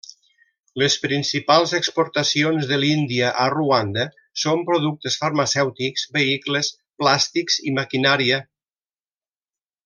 [0.83, 4.07] Les principals exportacions de l'Índia a Ruanda
[4.45, 8.43] són productes farmacèutics, vehicles, plàstics i maquinària.